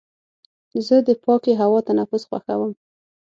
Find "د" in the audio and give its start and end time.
1.07-1.09